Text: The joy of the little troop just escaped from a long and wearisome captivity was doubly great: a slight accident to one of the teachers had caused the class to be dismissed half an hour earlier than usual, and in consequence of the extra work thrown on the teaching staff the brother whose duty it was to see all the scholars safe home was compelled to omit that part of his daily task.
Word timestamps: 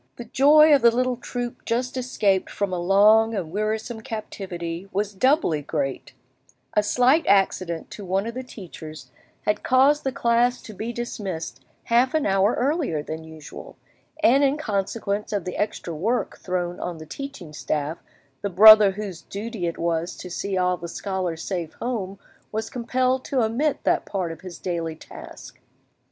The 0.15 0.25
joy 0.25 0.73
of 0.73 0.81
the 0.81 0.89
little 0.89 1.15
troop 1.15 1.63
just 1.63 1.95
escaped 1.95 2.49
from 2.49 2.73
a 2.73 2.79
long 2.79 3.35
and 3.35 3.51
wearisome 3.51 4.01
captivity 4.01 4.89
was 4.91 5.13
doubly 5.13 5.61
great: 5.61 6.13
a 6.73 6.81
slight 6.81 7.23
accident 7.27 7.91
to 7.91 8.03
one 8.03 8.25
of 8.25 8.33
the 8.33 8.41
teachers 8.41 9.11
had 9.43 9.61
caused 9.61 10.03
the 10.03 10.11
class 10.11 10.59
to 10.63 10.73
be 10.73 10.91
dismissed 10.91 11.63
half 11.83 12.15
an 12.15 12.25
hour 12.25 12.55
earlier 12.55 13.03
than 13.03 13.23
usual, 13.23 13.77
and 14.23 14.43
in 14.43 14.57
consequence 14.57 15.31
of 15.31 15.45
the 15.45 15.55
extra 15.55 15.93
work 15.93 16.39
thrown 16.39 16.79
on 16.79 16.97
the 16.97 17.05
teaching 17.05 17.53
staff 17.53 17.99
the 18.41 18.49
brother 18.49 18.93
whose 18.93 19.21
duty 19.21 19.67
it 19.67 19.77
was 19.77 20.15
to 20.15 20.31
see 20.31 20.57
all 20.57 20.77
the 20.77 20.87
scholars 20.87 21.43
safe 21.43 21.73
home 21.73 22.17
was 22.51 22.71
compelled 22.71 23.23
to 23.23 23.43
omit 23.43 23.83
that 23.83 24.05
part 24.07 24.31
of 24.31 24.41
his 24.41 24.57
daily 24.57 24.95
task. 24.95 25.59